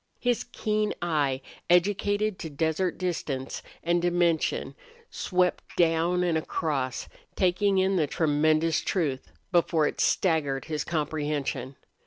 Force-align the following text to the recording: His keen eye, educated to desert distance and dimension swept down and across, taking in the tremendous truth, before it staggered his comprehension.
His 0.19 0.45
keen 0.45 0.95
eye, 0.99 1.41
educated 1.69 2.39
to 2.39 2.49
desert 2.49 2.97
distance 2.97 3.61
and 3.83 4.01
dimension 4.01 4.73
swept 5.11 5.61
down 5.77 6.23
and 6.23 6.39
across, 6.39 7.07
taking 7.35 7.77
in 7.77 7.97
the 7.97 8.07
tremendous 8.07 8.81
truth, 8.81 9.31
before 9.51 9.85
it 9.85 10.01
staggered 10.01 10.65
his 10.65 10.83
comprehension. 10.83 11.75